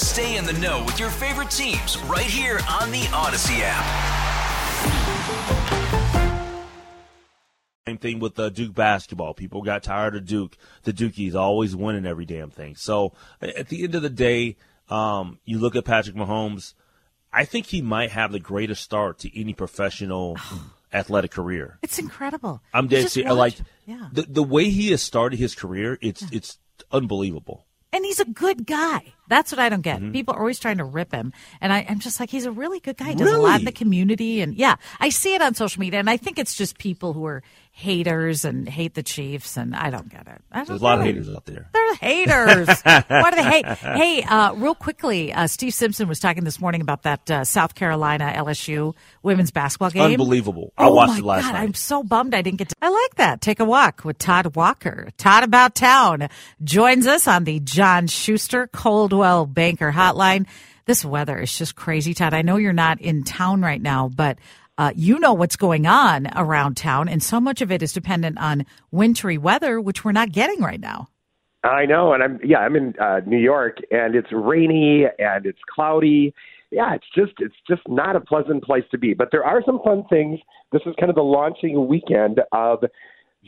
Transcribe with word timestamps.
Stay 0.00 0.38
in 0.38 0.46
the 0.46 0.54
know 0.54 0.82
with 0.84 0.98
your 0.98 1.10
favorite 1.10 1.50
teams 1.50 1.98
right 2.04 2.24
here 2.24 2.58
on 2.70 2.90
the 2.90 3.02
Audacy 3.12 3.60
app. 3.62 3.84
Same 7.86 7.98
thing 7.98 8.18
with 8.18 8.38
uh, 8.38 8.48
Duke 8.48 8.74
basketball. 8.74 9.34
People 9.34 9.60
got 9.60 9.82
tired 9.82 10.16
of 10.16 10.24
Duke. 10.24 10.56
The 10.84 10.94
Dukies 10.94 11.34
always 11.34 11.76
winning 11.76 12.06
every 12.06 12.24
damn 12.24 12.48
thing. 12.48 12.76
So 12.76 13.12
at 13.42 13.68
the 13.68 13.84
end 13.84 13.94
of 13.94 14.00
the 14.00 14.08
day, 14.08 14.56
um, 14.88 15.38
you 15.44 15.58
look 15.58 15.76
at 15.76 15.84
Patrick 15.84 16.16
Mahomes. 16.16 16.72
I 17.30 17.44
think 17.44 17.66
he 17.66 17.82
might 17.82 18.10
have 18.10 18.32
the 18.32 18.40
greatest 18.40 18.82
start 18.82 19.18
to 19.18 19.38
any 19.38 19.52
professional 19.52 20.38
athletic 20.94 21.32
career. 21.32 21.78
It's 21.82 21.98
incredible. 21.98 22.62
I'm 22.72 22.88
dead 22.88 23.10
serious. 23.10 23.34
Like 23.34 23.58
yeah. 23.84 24.08
the 24.12 24.22
the 24.22 24.42
way 24.42 24.70
he 24.70 24.92
has 24.92 25.02
started 25.02 25.38
his 25.38 25.54
career, 25.54 25.98
it's 26.00 26.22
yeah. 26.22 26.28
it's 26.32 26.58
unbelievable. 26.90 27.66
And 27.92 28.04
he's 28.04 28.20
a 28.20 28.24
good 28.24 28.66
guy. 28.66 29.12
That's 29.30 29.52
what 29.52 29.60
I 29.60 29.68
don't 29.68 29.80
get. 29.80 30.00
Mm-hmm. 30.00 30.12
People 30.12 30.34
are 30.34 30.40
always 30.40 30.58
trying 30.58 30.78
to 30.78 30.84
rip 30.84 31.12
him. 31.12 31.32
And 31.60 31.72
I, 31.72 31.80
am 31.80 32.00
just 32.00 32.18
like, 32.20 32.28
he's 32.28 32.44
a 32.44 32.52
really 32.52 32.80
good 32.80 32.96
guy. 32.96 33.10
He 33.10 33.14
does 33.14 33.26
really? 33.26 33.38
a 33.38 33.42
lot 33.42 33.60
in 33.60 33.64
the 33.64 33.72
community. 33.72 34.40
And 34.40 34.54
yeah, 34.54 34.76
I 34.98 35.08
see 35.08 35.34
it 35.34 35.40
on 35.40 35.54
social 35.54 35.80
media. 35.80 36.00
And 36.00 36.10
I 36.10 36.16
think 36.16 36.38
it's 36.38 36.54
just 36.54 36.76
people 36.78 37.12
who 37.12 37.24
are 37.24 37.42
haters 37.72 38.44
and 38.44 38.68
hate 38.68 38.94
the 38.94 39.02
Chiefs, 39.02 39.56
and 39.56 39.74
I 39.74 39.90
don't 39.90 40.08
get 40.08 40.26
it. 40.26 40.42
Don't 40.52 40.66
There's 40.66 40.80
a 40.80 40.84
lot 40.84 40.98
of 40.98 41.04
haters 41.04 41.30
out 41.30 41.46
there. 41.46 41.68
They're 41.72 41.94
haters. 41.94 42.68
Why 42.82 43.30
do 43.30 43.36
they 43.36 43.42
hate? 43.42 43.66
Hey, 43.66 44.22
uh, 44.22 44.52
real 44.54 44.74
quickly, 44.74 45.32
uh, 45.32 45.46
Steve 45.46 45.72
Simpson 45.72 46.06
was 46.06 46.20
talking 46.20 46.44
this 46.44 46.60
morning 46.60 46.80
about 46.82 47.04
that 47.04 47.30
uh, 47.30 47.44
South 47.44 47.74
Carolina 47.74 48.32
LSU 48.36 48.94
women's 49.22 49.50
basketball 49.50 49.90
game. 49.90 50.20
Unbelievable. 50.20 50.72
I 50.76 50.88
oh 50.88 50.94
watched 50.94 51.18
it 51.18 51.24
last 51.24 51.44
God, 51.44 51.52
night. 51.54 51.62
I'm 51.62 51.74
so 51.74 52.02
bummed 52.02 52.34
I 52.34 52.42
didn't 52.42 52.58
get 52.58 52.68
to. 52.70 52.76
I 52.82 52.90
like 52.90 53.14
that. 53.16 53.40
Take 53.40 53.60
a 53.60 53.64
walk 53.64 54.04
with 54.04 54.18
Todd 54.18 54.54
Walker. 54.54 55.08
Todd 55.16 55.44
About 55.44 55.74
Town 55.74 56.28
joins 56.62 57.06
us 57.06 57.26
on 57.26 57.44
the 57.44 57.60
John 57.60 58.08
Schuster 58.08 58.66
Coldwell 59.20 59.44
Banker 59.44 59.92
Hotline. 59.92 60.46
This 60.86 61.04
weather 61.04 61.38
is 61.38 61.58
just 61.58 61.76
crazy, 61.76 62.14
Todd. 62.14 62.32
I 62.32 62.40
know 62.40 62.56
you're 62.56 62.72
not 62.72 63.02
in 63.02 63.22
town 63.22 63.60
right 63.60 63.82
now, 63.82 64.08
but 64.08 64.38
uh, 64.78 64.92
you 64.96 65.18
know 65.18 65.34
what's 65.34 65.56
going 65.56 65.84
on 65.84 66.26
around 66.34 66.78
town, 66.78 67.06
and 67.06 67.22
so 67.22 67.38
much 67.38 67.60
of 67.60 67.70
it 67.70 67.82
is 67.82 67.92
dependent 67.92 68.38
on 68.38 68.64
wintry 68.90 69.36
weather, 69.36 69.78
which 69.78 70.06
we're 70.06 70.12
not 70.12 70.32
getting 70.32 70.62
right 70.62 70.80
now. 70.80 71.08
I 71.62 71.84
know, 71.84 72.14
and 72.14 72.22
I'm 72.22 72.40
yeah, 72.42 72.60
I'm 72.60 72.74
in 72.76 72.94
uh, 72.98 73.20
New 73.26 73.36
York, 73.36 73.76
and 73.90 74.14
it's 74.14 74.32
rainy 74.32 75.04
and 75.18 75.44
it's 75.44 75.60
cloudy. 75.68 76.32
Yeah, 76.70 76.94
it's 76.94 77.04
just 77.14 77.32
it's 77.40 77.56
just 77.68 77.82
not 77.88 78.16
a 78.16 78.20
pleasant 78.20 78.64
place 78.64 78.84
to 78.90 78.96
be. 78.96 79.12
But 79.12 79.28
there 79.32 79.44
are 79.44 79.62
some 79.66 79.80
fun 79.84 80.04
things. 80.08 80.40
This 80.72 80.80
is 80.86 80.94
kind 80.98 81.10
of 81.10 81.16
the 81.16 81.22
launching 81.22 81.88
weekend 81.88 82.40
of 82.52 82.84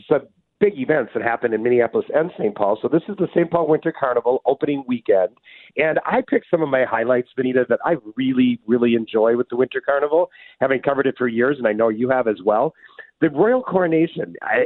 some 0.07 0.27
big 0.63 0.79
events 0.79 1.11
that 1.13 1.21
happen 1.21 1.53
in 1.53 1.61
Minneapolis 1.61 2.05
and 2.13 2.31
St. 2.37 2.55
Paul. 2.55 2.79
So 2.81 2.87
this 2.87 3.01
is 3.09 3.17
the 3.17 3.27
St. 3.35 3.51
Paul 3.51 3.67
Winter 3.67 3.93
Carnival 3.97 4.41
opening 4.45 4.85
weekend. 4.87 5.31
And 5.75 5.99
I 6.05 6.21
picked 6.25 6.45
some 6.49 6.61
of 6.61 6.69
my 6.69 6.85
highlights, 6.85 7.27
Vineeta, 7.37 7.67
that 7.67 7.79
I 7.83 7.95
really, 8.15 8.61
really 8.65 8.95
enjoy 8.95 9.35
with 9.35 9.49
the 9.49 9.57
Winter 9.57 9.81
Carnival, 9.85 10.29
having 10.61 10.81
covered 10.81 11.05
it 11.05 11.15
for 11.17 11.27
years, 11.27 11.57
and 11.57 11.67
I 11.67 11.73
know 11.73 11.89
you 11.89 12.09
have 12.09 12.29
as 12.29 12.37
well. 12.45 12.73
The 13.19 13.29
Royal 13.29 13.61
Coronation. 13.61 14.35
I 14.41 14.65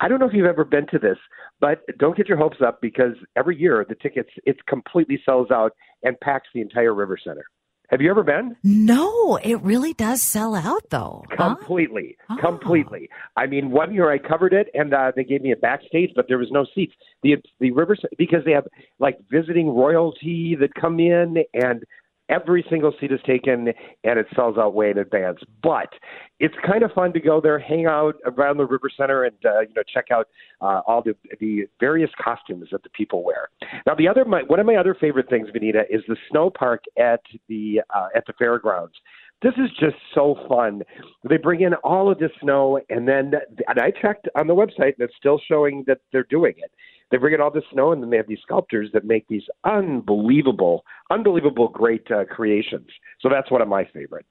I 0.00 0.06
don't 0.06 0.20
know 0.20 0.28
if 0.28 0.32
you've 0.32 0.46
ever 0.46 0.64
been 0.64 0.86
to 0.92 0.98
this, 0.98 1.16
but 1.60 1.80
don't 1.98 2.16
get 2.16 2.28
your 2.28 2.38
hopes 2.38 2.58
up 2.64 2.80
because 2.80 3.14
every 3.34 3.58
year 3.58 3.84
the 3.88 3.96
tickets 3.96 4.30
it 4.44 4.64
completely 4.66 5.20
sells 5.24 5.50
out 5.50 5.72
and 6.04 6.18
packs 6.20 6.48
the 6.54 6.60
entire 6.60 6.94
River 6.94 7.18
Center. 7.22 7.46
Have 7.88 8.02
you 8.02 8.10
ever 8.10 8.22
been? 8.22 8.54
No, 8.62 9.36
it 9.36 9.62
really 9.62 9.94
does 9.94 10.20
sell 10.20 10.54
out 10.54 10.82
though. 10.90 11.24
Completely, 11.30 12.18
huh? 12.28 12.36
completely. 12.38 13.08
I 13.36 13.46
mean, 13.46 13.70
one 13.70 13.94
year 13.94 14.10
I 14.10 14.18
covered 14.18 14.52
it, 14.52 14.68
and 14.74 14.92
uh, 14.92 15.12
they 15.16 15.24
gave 15.24 15.40
me 15.40 15.52
a 15.52 15.56
backstage, 15.56 16.10
but 16.14 16.26
there 16.28 16.36
was 16.36 16.48
no 16.50 16.66
seats. 16.74 16.92
The 17.22 17.36
the 17.60 17.70
river 17.70 17.96
because 18.18 18.44
they 18.44 18.52
have 18.52 18.66
like 18.98 19.18
visiting 19.30 19.68
royalty 19.68 20.54
that 20.60 20.74
come 20.74 21.00
in, 21.00 21.44
and 21.54 21.82
every 22.28 22.64
single 22.68 22.92
seat 23.00 23.12
is 23.12 23.20
taken, 23.26 23.68
and 24.04 24.18
it 24.18 24.26
sells 24.34 24.58
out 24.58 24.74
way 24.74 24.90
in 24.90 24.98
advance. 24.98 25.38
But 25.62 25.92
it's 26.40 26.54
kind 26.66 26.82
of 26.82 26.92
fun 26.92 27.12
to 27.12 27.20
go 27.20 27.40
there, 27.40 27.58
hang 27.58 27.86
out 27.86 28.16
around 28.26 28.58
the 28.58 28.66
river 28.66 28.90
center, 28.94 29.24
and 29.24 29.36
uh, 29.44 29.60
you 29.60 29.74
know 29.74 29.82
check 29.92 30.06
out 30.12 30.28
uh, 30.60 30.80
all 30.86 31.02
the 31.02 31.14
the 31.40 31.66
various 31.80 32.10
costumes 32.22 32.68
that 32.72 32.82
the 32.82 32.90
people 32.90 33.24
wear. 33.24 33.48
Now, 33.86 33.94
the 33.94 34.08
other 34.08 34.24
my, 34.24 34.42
one 34.42 34.60
of 34.60 34.66
my 34.66 34.76
other 34.76 34.96
favorite 34.98 35.28
things, 35.28 35.48
Vineeta, 35.48 35.82
is 35.90 36.02
the 36.08 36.16
snow 36.30 36.50
park 36.50 36.84
at 36.98 37.20
the 37.48 37.80
uh, 37.94 38.08
at 38.14 38.26
the 38.26 38.32
fairgrounds. 38.38 38.94
This 39.40 39.54
is 39.54 39.70
just 39.78 39.96
so 40.14 40.36
fun. 40.48 40.82
They 41.28 41.36
bring 41.36 41.60
in 41.60 41.74
all 41.84 42.10
of 42.10 42.18
this 42.18 42.32
snow, 42.42 42.80
and 42.90 43.06
then 43.06 43.32
and 43.68 43.78
I 43.78 43.90
checked 43.90 44.28
on 44.34 44.48
the 44.48 44.54
website, 44.54 44.94
and 44.98 45.00
it's 45.00 45.14
still 45.16 45.40
showing 45.46 45.84
that 45.86 45.98
they're 46.12 46.26
doing 46.28 46.54
it. 46.56 46.72
They 47.10 47.16
bring 47.16 47.34
in 47.34 47.40
all 47.40 47.50
the 47.50 47.62
snow, 47.72 47.92
and 47.92 48.02
then 48.02 48.10
they 48.10 48.18
have 48.18 48.28
these 48.28 48.40
sculptors 48.42 48.90
that 48.92 49.04
make 49.04 49.26
these 49.28 49.44
unbelievable, 49.64 50.84
unbelievable, 51.10 51.68
great 51.68 52.10
uh, 52.10 52.24
creations. 52.24 52.88
So 53.20 53.28
that's 53.30 53.50
one 53.50 53.62
of 53.62 53.68
my 53.68 53.84
favorite. 53.86 54.26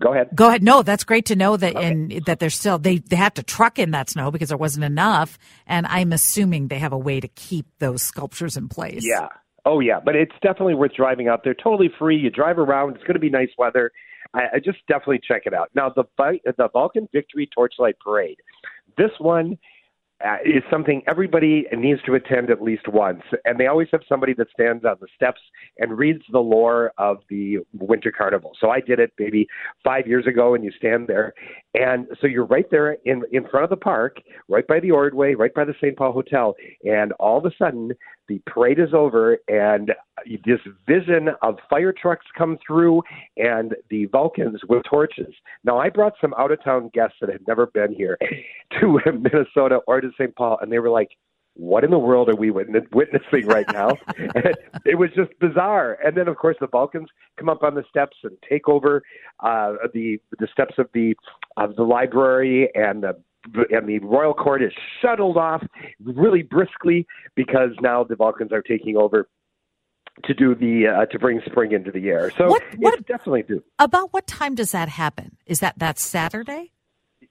Go 0.00 0.12
ahead. 0.12 0.30
Go 0.34 0.48
ahead. 0.48 0.62
No, 0.62 0.82
that's 0.82 1.04
great 1.04 1.26
to 1.26 1.36
know 1.36 1.56
that 1.56 1.76
okay. 1.76 1.90
in 1.90 2.22
that 2.26 2.40
they're 2.40 2.50
still 2.50 2.78
they 2.78 2.98
they 2.98 3.16
have 3.16 3.34
to 3.34 3.42
truck 3.42 3.78
in 3.78 3.90
that 3.90 4.08
snow 4.08 4.30
because 4.30 4.48
there 4.48 4.58
wasn't 4.58 4.84
enough, 4.84 5.38
and 5.66 5.86
I'm 5.86 6.12
assuming 6.12 6.68
they 6.68 6.78
have 6.78 6.92
a 6.92 6.98
way 6.98 7.20
to 7.20 7.28
keep 7.28 7.66
those 7.78 8.02
sculptures 8.02 8.56
in 8.56 8.68
place. 8.68 9.04
Yeah. 9.06 9.28
Oh 9.66 9.80
yeah, 9.80 10.00
but 10.02 10.16
it's 10.16 10.34
definitely 10.42 10.74
worth 10.74 10.94
driving 10.94 11.28
out 11.28 11.44
there. 11.44 11.54
Totally 11.54 11.90
free. 11.98 12.16
You 12.16 12.30
drive 12.30 12.58
around. 12.58 12.96
It's 12.96 13.04
going 13.04 13.14
to 13.14 13.20
be 13.20 13.30
nice 13.30 13.50
weather. 13.58 13.92
I, 14.34 14.40
I 14.54 14.58
just 14.58 14.78
definitely 14.88 15.20
check 15.26 15.42
it 15.44 15.52
out. 15.52 15.70
Now 15.74 15.90
the 15.94 16.04
the 16.16 16.68
Vulcan 16.72 17.06
Victory 17.12 17.48
Torchlight 17.54 17.96
Parade. 18.00 18.38
This 18.96 19.12
one 19.18 19.58
uh, 20.24 20.36
is 20.44 20.62
something 20.70 21.02
everybody 21.06 21.66
needs 21.76 22.00
to 22.06 22.14
attend 22.14 22.50
at 22.50 22.62
least 22.62 22.88
once. 22.88 23.22
And 23.44 23.58
they 23.58 23.66
always 23.66 23.88
have 23.92 24.02
somebody 24.08 24.34
that 24.34 24.48
stands 24.50 24.84
on 24.84 24.96
the 25.00 25.08
steps 25.14 25.40
and 25.78 25.96
reads 25.96 26.22
the 26.30 26.38
lore 26.38 26.92
of 26.98 27.18
the 27.28 27.58
Winter 27.72 28.12
Carnival. 28.12 28.52
So 28.60 28.70
I 28.70 28.80
did 28.80 28.98
it 28.98 29.12
maybe 29.18 29.48
five 29.82 30.06
years 30.06 30.26
ago, 30.26 30.54
and 30.54 30.64
you 30.64 30.70
stand 30.72 31.08
there. 31.08 31.34
And 31.74 32.06
so 32.20 32.26
you're 32.26 32.44
right 32.44 32.70
there 32.70 32.98
in, 33.04 33.22
in 33.32 33.48
front 33.48 33.64
of 33.64 33.70
the 33.70 33.76
park, 33.76 34.18
right 34.48 34.66
by 34.66 34.78
the 34.80 34.90
Ordway, 34.90 35.34
right 35.34 35.54
by 35.54 35.64
the 35.64 35.74
St. 35.80 35.96
Paul 35.96 36.12
Hotel. 36.12 36.54
And 36.84 37.12
all 37.12 37.38
of 37.38 37.46
a 37.46 37.50
sudden, 37.56 37.92
the 38.28 38.40
parade 38.46 38.78
is 38.78 38.92
over, 38.92 39.38
and 39.48 39.92
this 40.44 40.60
vision 40.86 41.28
of 41.40 41.56
fire 41.70 41.92
trucks 41.92 42.26
come 42.36 42.58
through 42.66 43.02
and 43.36 43.74
the 43.90 44.06
Vulcans 44.06 44.60
with 44.68 44.82
torches. 44.88 45.34
Now, 45.64 45.78
I 45.78 45.88
brought 45.88 46.14
some 46.20 46.34
out 46.38 46.52
of 46.52 46.62
town 46.62 46.90
guests 46.92 47.16
that 47.20 47.30
had 47.30 47.46
never 47.48 47.66
been 47.66 47.94
here 47.94 48.18
to 48.80 49.00
Minnesota 49.06 49.80
or 49.86 50.00
to 50.00 50.10
St. 50.18 50.34
Paul, 50.36 50.58
and 50.60 50.70
they 50.70 50.78
were 50.78 50.90
like, 50.90 51.08
what 51.54 51.84
in 51.84 51.90
the 51.90 51.98
world 51.98 52.28
are 52.28 52.36
we 52.36 52.50
witnessing 52.50 53.46
right 53.46 53.66
now? 53.72 53.90
it 54.84 54.98
was 54.98 55.10
just 55.14 55.38
bizarre. 55.38 55.98
And 56.04 56.16
then, 56.16 56.28
of 56.28 56.36
course, 56.36 56.56
the 56.60 56.66
Vulcans 56.66 57.08
come 57.38 57.48
up 57.48 57.62
on 57.62 57.74
the 57.74 57.84
steps 57.88 58.16
and 58.22 58.36
take 58.48 58.68
over 58.68 59.02
uh, 59.40 59.74
the 59.92 60.18
the 60.38 60.48
steps 60.52 60.74
of 60.78 60.88
the 60.94 61.14
of 61.56 61.76
the 61.76 61.82
library, 61.82 62.70
and 62.74 63.02
the 63.02 63.16
and 63.70 63.88
the 63.88 63.98
royal 64.00 64.34
court 64.34 64.62
is 64.62 64.72
shuttled 65.00 65.36
off 65.36 65.62
really 66.02 66.42
briskly 66.42 67.06
because 67.34 67.70
now 67.80 68.04
the 68.04 68.16
Vulcans 68.16 68.52
are 68.52 68.62
taking 68.62 68.96
over 68.96 69.28
to 70.24 70.34
do 70.34 70.54
the 70.54 70.86
uh, 70.88 71.06
to 71.06 71.18
bring 71.18 71.40
spring 71.44 71.72
into 71.72 71.90
the 71.90 72.08
air. 72.08 72.30
So 72.36 72.48
what, 72.48 72.62
what, 72.76 73.06
definitely 73.06 73.42
do. 73.42 73.62
About 73.78 74.12
what 74.12 74.26
time 74.26 74.54
does 74.54 74.72
that 74.72 74.88
happen? 74.88 75.36
Is 75.46 75.60
that 75.60 75.78
that 75.78 75.98
Saturday? 75.98 76.72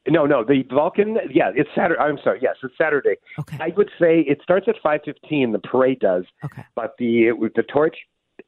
No, 0.07 0.25
no, 0.25 0.43
the 0.43 0.63
Vulcan. 0.73 1.17
Yeah, 1.31 1.51
it's 1.55 1.69
Saturday. 1.75 1.99
I'm 1.99 2.17
sorry. 2.23 2.39
Yes, 2.41 2.55
it's 2.63 2.73
Saturday. 2.77 3.15
Okay. 3.39 3.57
I 3.59 3.69
would 3.77 3.89
say 3.99 4.21
it 4.21 4.39
starts 4.41 4.67
at 4.67 4.75
five 4.81 5.01
fifteen. 5.05 5.51
The 5.51 5.59
parade 5.59 5.99
does. 5.99 6.23
Okay. 6.43 6.63
But 6.75 6.95
the 6.97 7.33
with 7.33 7.53
the 7.53 7.63
torch 7.63 7.95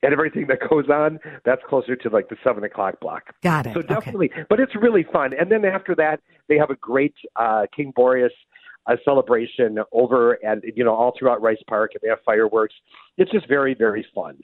and 0.02 0.12
everything 0.12 0.48
that 0.48 0.58
goes 0.70 0.90
on, 0.90 1.20
that's 1.46 1.62
closer 1.70 1.96
to 1.96 2.10
like 2.10 2.30
the 2.30 2.38
seven 2.44 2.64
o'clock 2.64 3.00
block. 3.00 3.36
Got 3.44 3.68
it. 3.68 3.74
So 3.74 3.80
Okay. 3.82 3.88
definitely, 3.94 4.32
but 4.50 4.60
it's 4.60 4.76
really 4.76 5.06
fun. 5.14 5.32
And 5.40 5.52
then 5.52 5.64
after 5.64 5.94
that, 5.96 6.22
they 6.50 6.58
have 6.58 6.72
a 6.72 6.76
great 6.76 7.14
uh, 7.36 7.68
King 7.76 7.94
Boreas 7.96 8.34
uh, 8.88 8.96
celebration 9.06 9.78
over 9.92 10.34
and 10.44 10.64
you 10.76 10.84
know 10.84 10.96
all 10.96 11.14
throughout 11.18 11.40
Rice 11.42 11.62
Park, 11.68 11.92
and 11.94 12.02
they 12.02 12.10
have 12.10 12.20
fireworks. 12.26 12.74
It's 13.18 13.32
just 13.32 13.48
very 13.48 13.76
very 13.76 14.06
fun. 14.16 14.40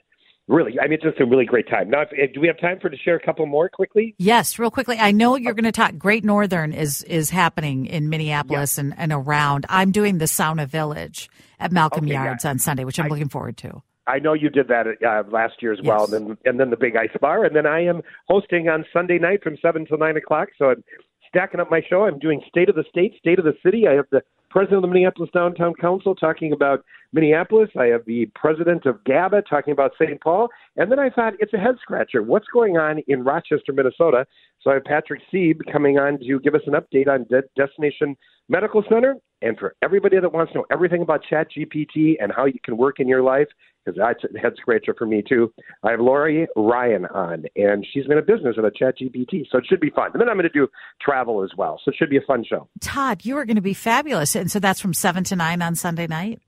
Really, 0.50 0.80
I 0.80 0.84
mean, 0.88 0.94
it's 0.94 1.04
just 1.04 1.20
a 1.20 1.24
really 1.24 1.44
great 1.44 1.68
time. 1.68 1.90
Now, 1.90 2.02
if, 2.10 2.32
do 2.32 2.40
we 2.40 2.48
have 2.48 2.58
time 2.58 2.80
for 2.80 2.90
to 2.90 2.96
share 2.96 3.14
a 3.14 3.24
couple 3.24 3.46
more 3.46 3.68
quickly? 3.68 4.16
Yes, 4.18 4.58
real 4.58 4.72
quickly. 4.72 4.98
I 4.98 5.12
know 5.12 5.36
you're 5.36 5.54
going 5.54 5.62
to 5.62 5.70
talk. 5.70 5.96
Great 5.96 6.24
Northern 6.24 6.72
is 6.72 7.04
is 7.04 7.30
happening 7.30 7.86
in 7.86 8.08
Minneapolis 8.08 8.76
and, 8.76 8.92
and 8.98 9.12
around. 9.12 9.64
I'm 9.68 9.92
doing 9.92 10.18
the 10.18 10.24
Sauna 10.24 10.66
Village 10.66 11.30
at 11.60 11.70
Malcolm 11.70 12.04
Okay, 12.04 12.14
yeah. 12.14 12.24
Yards 12.24 12.44
on 12.44 12.58
Sunday, 12.58 12.84
which 12.84 12.98
I'm 12.98 13.06
looking 13.06 13.28
forward 13.28 13.58
to. 13.58 13.80
I 14.08 14.18
know 14.18 14.32
you 14.32 14.50
did 14.50 14.66
that 14.66 14.86
uh, 15.06 15.30
last 15.30 15.62
year 15.62 15.72
as 15.72 15.78
well, 15.84 16.12
and 16.12 16.12
then 16.12 16.38
and 16.44 16.58
then 16.58 16.70
the 16.70 16.76
big 16.76 16.96
ice 16.96 17.16
bar, 17.20 17.44
and 17.44 17.54
then 17.54 17.66
I 17.66 17.84
am 17.84 18.02
hosting 18.26 18.68
on 18.68 18.84
Sunday 18.92 19.20
night 19.20 19.44
from 19.44 19.56
seven 19.62 19.86
till 19.86 19.98
nine 19.98 20.16
o'clock. 20.16 20.48
So 20.58 20.70
I'm 20.70 20.82
stacking 21.30 21.60
up 21.60 21.70
my 21.70 21.80
show. 21.88 22.04
I'm 22.04 22.18
doing 22.18 22.42
State 22.48 22.68
of 22.68 22.74
the 22.74 22.84
State, 22.90 23.14
State 23.18 23.38
of 23.38 23.44
the 23.44 23.54
City. 23.64 23.88
I 23.88 23.94
have 23.94 24.06
the 24.10 24.22
president 24.50 24.78
of 24.78 24.82
the 24.82 24.88
Minneapolis 24.88 25.30
Downtown 25.32 25.74
Council 25.80 26.14
talking 26.14 26.52
about 26.52 26.84
Minneapolis. 27.12 27.70
I 27.78 27.86
have 27.86 28.04
the 28.04 28.26
president 28.34 28.84
of 28.84 29.02
GABA 29.04 29.42
talking 29.48 29.72
about 29.72 29.92
St. 30.00 30.20
Paul, 30.20 30.48
and 30.76 30.90
then 30.90 30.98
I 30.98 31.08
thought 31.08 31.34
it's 31.38 31.54
a 31.54 31.58
head 31.58 31.76
scratcher. 31.80 32.22
What's 32.22 32.48
going 32.52 32.76
on 32.76 33.00
in 33.06 33.22
Rochester, 33.22 33.72
Minnesota? 33.72 34.26
So 34.60 34.70
I 34.70 34.74
have 34.74 34.84
Patrick 34.84 35.22
Seeb 35.32 35.60
coming 35.72 35.98
on 35.98 36.18
to 36.18 36.40
give 36.40 36.54
us 36.54 36.62
an 36.66 36.74
update 36.74 37.08
on 37.08 37.24
De- 37.24 37.42
Destination 37.56 38.16
Medical 38.48 38.82
Center. 38.90 39.14
And 39.42 39.56
for 39.58 39.74
everybody 39.82 40.18
that 40.20 40.32
wants 40.32 40.52
to 40.52 40.58
know 40.58 40.66
everything 40.70 41.00
about 41.00 41.22
ChatGPT 41.30 42.16
and 42.20 42.30
how 42.34 42.44
you 42.44 42.58
can 42.62 42.76
work 42.76 43.00
in 43.00 43.08
your 43.08 43.22
life, 43.22 43.48
because 43.84 43.98
that's 43.98 44.34
a 44.34 44.38
head 44.38 44.52
scratcher 44.56 44.94
for 44.96 45.06
me 45.06 45.22
too. 45.26 45.52
I 45.82 45.90
have 45.92 46.00
Lori 46.00 46.46
Ryan 46.56 47.06
on, 47.06 47.44
and 47.56 47.86
she's 47.92 48.06
been 48.06 48.18
a 48.18 48.22
business 48.22 48.56
about 48.58 48.72
ChatGPT, 48.80 49.46
so 49.50 49.58
it 49.58 49.66
should 49.68 49.80
be 49.80 49.90
fun. 49.90 50.10
And 50.12 50.20
then 50.20 50.28
I'm 50.28 50.36
going 50.36 50.48
to 50.48 50.48
do 50.50 50.68
travel 51.00 51.42
as 51.42 51.50
well, 51.56 51.80
so 51.84 51.90
it 51.90 51.96
should 51.98 52.10
be 52.10 52.16
a 52.16 52.22
fun 52.26 52.44
show. 52.44 52.68
Todd, 52.80 53.24
you 53.24 53.36
are 53.36 53.44
going 53.44 53.56
to 53.56 53.62
be 53.62 53.74
fabulous, 53.74 54.34
and 54.34 54.50
so 54.50 54.58
that's 54.58 54.80
from 54.80 54.94
seven 54.94 55.24
to 55.24 55.36
nine 55.36 55.62
on 55.62 55.74
Sunday 55.74 56.06
night. 56.06 56.40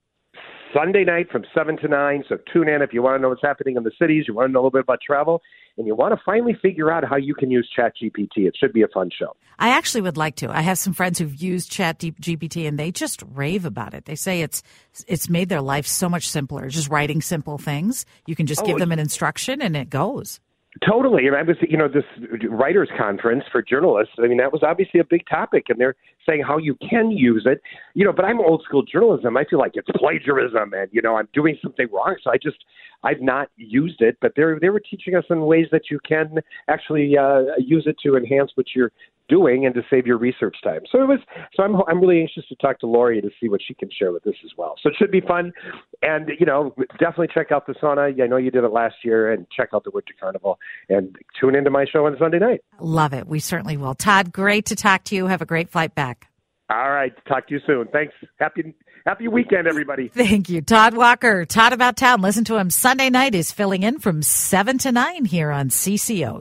Sunday 0.74 1.04
night 1.04 1.30
from 1.30 1.44
7 1.54 1.76
to 1.78 1.88
9. 1.88 2.24
So 2.28 2.38
tune 2.52 2.68
in 2.68 2.82
if 2.82 2.92
you 2.92 3.02
want 3.02 3.16
to 3.16 3.22
know 3.22 3.28
what's 3.28 3.42
happening 3.42 3.76
in 3.76 3.82
the 3.82 3.90
cities, 4.00 4.24
you 4.26 4.34
want 4.34 4.48
to 4.48 4.52
know 4.52 4.60
a 4.60 4.62
little 4.62 4.70
bit 4.70 4.82
about 4.82 5.00
travel, 5.06 5.42
and 5.78 5.86
you 5.86 5.94
want 5.94 6.14
to 6.14 6.20
finally 6.24 6.54
figure 6.60 6.90
out 6.90 7.04
how 7.04 7.16
you 7.16 7.34
can 7.34 7.50
use 7.50 7.68
ChatGPT. 7.76 8.46
It 8.46 8.56
should 8.58 8.72
be 8.72 8.82
a 8.82 8.88
fun 8.88 9.10
show. 9.16 9.34
I 9.58 9.70
actually 9.70 10.00
would 10.02 10.16
like 10.16 10.36
to. 10.36 10.50
I 10.50 10.60
have 10.62 10.78
some 10.78 10.92
friends 10.92 11.18
who've 11.18 11.34
used 11.34 11.70
ChatGPT 11.70 12.66
and 12.66 12.78
they 12.78 12.90
just 12.90 13.22
rave 13.34 13.64
about 13.64 13.94
it. 13.94 14.04
They 14.04 14.16
say 14.16 14.42
it's 14.42 14.62
it's 15.06 15.28
made 15.28 15.48
their 15.48 15.60
life 15.60 15.86
so 15.86 16.08
much 16.08 16.28
simpler. 16.28 16.68
Just 16.68 16.88
writing 16.88 17.22
simple 17.22 17.58
things, 17.58 18.04
you 18.26 18.34
can 18.34 18.46
just 18.46 18.62
Oh, 18.62 18.66
give 18.66 18.78
them 18.78 18.92
an 18.92 18.98
instruction, 18.98 19.62
and 19.62 19.76
it 19.76 19.88
goes. 19.90 20.40
Totally. 20.88 21.24
I 21.28 21.42
was, 21.42 21.56
you 21.60 21.76
know, 21.76 21.86
this 21.86 22.04
writers' 22.48 22.88
conference 22.96 23.44
for 23.52 23.60
journalists. 23.60 24.14
I 24.18 24.26
mean, 24.26 24.38
that 24.38 24.52
was 24.52 24.62
obviously 24.62 25.00
a 25.00 25.04
big 25.04 25.26
topic, 25.28 25.66
and 25.68 25.78
they're 25.78 25.94
saying 26.26 26.42
how 26.46 26.56
you 26.56 26.76
can 26.76 27.10
use 27.10 27.42
it. 27.44 27.60
You 27.92 28.06
know, 28.06 28.12
but 28.12 28.24
I'm 28.24 28.40
old 28.40 28.62
school 28.64 28.82
journalism. 28.82 29.36
I 29.36 29.44
feel 29.44 29.58
like 29.58 29.72
it's 29.74 29.88
plagiarism, 29.94 30.72
and 30.72 30.88
you 30.90 31.02
know, 31.02 31.16
I'm 31.16 31.28
doing 31.34 31.58
something 31.62 31.88
wrong. 31.92 32.16
So 32.24 32.30
I 32.30 32.36
just, 32.42 32.56
I've 33.04 33.20
not 33.20 33.50
used 33.56 34.00
it. 34.00 34.16
But 34.22 34.32
they 34.34 34.44
they 34.62 34.70
were 34.70 34.80
teaching 34.80 35.14
us 35.14 35.24
in 35.28 35.42
ways 35.42 35.66
that 35.72 35.90
you 35.90 36.00
can 36.08 36.38
actually 36.68 37.18
uh, 37.18 37.42
use 37.58 37.84
it 37.86 37.96
to 38.04 38.16
enhance 38.16 38.52
what 38.54 38.68
you're 38.74 38.92
doing 39.28 39.66
and 39.66 39.74
to 39.74 39.82
save 39.88 40.06
your 40.06 40.18
research 40.18 40.56
time. 40.62 40.80
So 40.90 41.02
it 41.02 41.06
was. 41.06 41.18
So 41.54 41.62
I'm 41.62 41.76
I'm 41.88 42.00
really 42.00 42.20
anxious 42.20 42.44
to 42.48 42.56
talk 42.56 42.78
to 42.80 42.86
Lori 42.86 43.20
to 43.20 43.30
see 43.40 43.48
what 43.48 43.60
she 43.66 43.74
can 43.74 43.88
share 43.90 44.12
with 44.12 44.26
us 44.26 44.34
as 44.44 44.50
well. 44.56 44.74
So 44.82 44.88
it 44.90 44.96
should 44.98 45.10
be 45.10 45.20
fun, 45.20 45.52
and 46.02 46.30
you 46.38 46.46
know, 46.46 46.74
definitely 46.98 47.28
check 47.32 47.52
out 47.52 47.66
the 47.66 47.74
sauna. 47.74 48.22
I 48.22 48.26
know 48.26 48.36
you 48.36 48.50
did 48.50 48.64
it 48.64 48.72
last 48.72 48.96
year, 49.04 49.32
and 49.32 49.46
check 49.50 49.70
out 49.74 49.84
the 49.84 49.90
Winter 49.90 50.14
Carnival, 50.18 50.58
and 50.88 51.16
tune 51.40 51.54
into 51.54 51.70
my 51.70 51.84
show 51.90 52.06
on 52.06 52.16
Sunday 52.18 52.38
night. 52.38 52.60
Love 52.80 53.14
it. 53.14 53.26
We 53.26 53.40
certainly 53.40 53.76
will. 53.76 53.94
Todd, 53.94 54.32
great 54.32 54.66
to 54.66 54.76
talk 54.76 55.04
to 55.04 55.16
you. 55.16 55.26
Have 55.26 55.42
a 55.42 55.46
great 55.46 55.70
flight 55.70 55.94
back. 55.94 56.28
All 56.70 56.90
right, 56.90 57.12
talk 57.26 57.48
to 57.48 57.54
you 57.54 57.60
soon. 57.66 57.86
Thanks. 57.92 58.14
Happy 58.38 58.74
happy 59.04 59.28
weekend, 59.28 59.66
everybody. 59.66 60.08
Thank 60.14 60.48
you. 60.48 60.62
Todd 60.62 60.94
Walker, 60.94 61.44
Todd 61.44 61.72
About 61.72 61.96
Town. 61.96 62.20
Listen 62.22 62.44
to 62.44 62.56
him 62.56 62.70
Sunday 62.70 63.10
night 63.10 63.34
is 63.34 63.52
filling 63.52 63.82
in 63.82 63.98
from 63.98 64.22
7 64.22 64.78
to 64.78 64.92
9 64.92 65.24
here 65.26 65.50
on 65.50 65.68
CCO. 65.68 66.40